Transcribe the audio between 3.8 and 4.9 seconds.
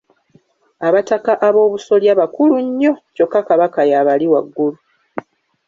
y’abali waggulu.